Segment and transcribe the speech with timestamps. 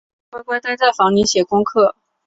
[0.31, 1.95] 乖乖待在房里写功课